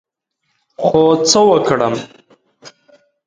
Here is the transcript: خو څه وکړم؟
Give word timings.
خو 0.83 1.01
څه 1.29 1.39
وکړم؟ 1.49 1.95